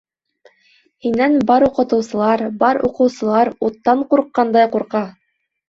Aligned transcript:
Һинән 1.05 1.37
бар 1.51 1.65
уҡытыусылар, 1.67 2.45
бар 2.65 2.81
уҡыусылар 2.89 3.55
уттан 3.71 4.05
ҡурҡҡандай 4.15 4.69
ҡурҡа. 4.77 5.07